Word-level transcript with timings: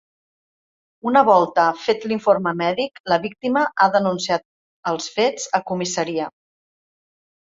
Una 1.09 1.21
volta 1.25 1.65
fet 1.81 2.07
l’informe 2.11 2.53
mèdic, 2.61 2.97
la 3.13 3.19
víctima 3.27 3.63
ha 3.85 3.89
denunciat 3.97 4.45
els 4.93 5.11
fets 5.19 5.45
a 5.59 5.63
comissaria. 5.73 6.29